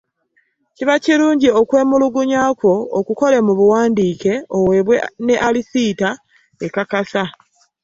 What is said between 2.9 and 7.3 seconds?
okukole mu buwandiike oweebwe ne alisiita ekakasa.